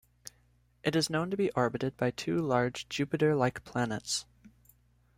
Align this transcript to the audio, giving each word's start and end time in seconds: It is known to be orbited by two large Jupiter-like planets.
It 0.83 0.95
is 0.95 1.11
known 1.11 1.29
to 1.29 1.37
be 1.37 1.51
orbited 1.51 1.95
by 1.95 2.09
two 2.09 2.37
large 2.39 2.89
Jupiter-like 2.89 3.63
planets. 3.63 4.25